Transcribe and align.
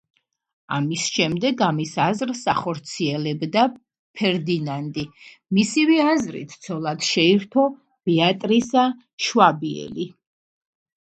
ამის 0.75 1.01
შემდეგ 1.17 1.59
მის 1.79 1.91
აზრს 2.05 2.41
ახორციელებდა 2.53 3.67
ფერდინანდი, 4.21 5.05
მისივე 5.59 6.01
აზრით 6.09 6.59
ცოლად 6.67 7.09
შეირთო 7.13 7.71
ბეატრისა 8.11 8.91
შვაბიელი. 9.29 10.13